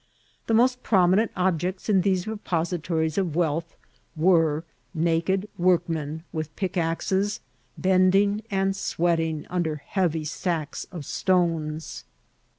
The 0.47 0.55
most 0.55 0.81
prominent 0.81 1.29
ob* 1.37 1.59
jects 1.59 1.87
in 1.87 2.01
these 2.01 2.25
repositories 2.25 3.19
of 3.19 3.35
wealth 3.35 3.75
were 4.15 4.63
naked 4.95 5.47
work* 5.59 5.87
men 5.87 6.23
vnth 6.33 6.47
pickaxes, 6.55 7.39
bending 7.77 8.41
and 8.49 8.75
sweating 8.75 9.45
under 9.51 9.75
heavy 9.75 10.23
sacks 10.25 10.85
of 10.85 11.05
stones. 11.05 12.03